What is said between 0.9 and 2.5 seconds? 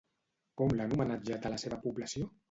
homenatjat a la seva població?